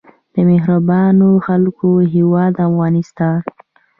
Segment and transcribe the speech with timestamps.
[0.33, 3.37] د مهربانو خلکو هیواد افغانستان.